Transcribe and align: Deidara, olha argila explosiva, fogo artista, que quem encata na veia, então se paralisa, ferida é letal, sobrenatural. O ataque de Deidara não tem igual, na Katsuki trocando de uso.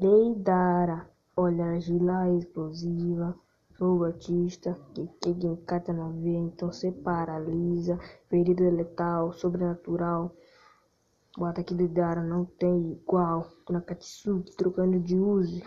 Deidara, 0.00 1.10
olha 1.36 1.64
argila 1.72 2.30
explosiva, 2.36 3.36
fogo 3.72 4.04
artista, 4.04 4.78
que 4.94 5.08
quem 5.20 5.52
encata 5.52 5.92
na 5.92 6.08
veia, 6.10 6.38
então 6.38 6.70
se 6.70 6.92
paralisa, 6.92 7.98
ferida 8.28 8.62
é 8.62 8.70
letal, 8.70 9.32
sobrenatural. 9.32 10.32
O 11.36 11.44
ataque 11.44 11.74
de 11.74 11.88
Deidara 11.88 12.22
não 12.22 12.44
tem 12.44 12.92
igual, 12.92 13.48
na 13.68 13.80
Katsuki 13.80 14.56
trocando 14.56 15.00
de 15.00 15.16
uso. 15.16 15.60